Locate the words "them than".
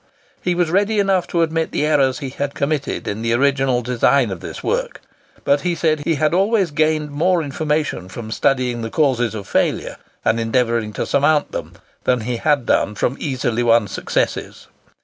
11.51-12.21